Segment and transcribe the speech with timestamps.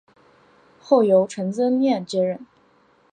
[0.79, 2.43] 后由陈增稔接任。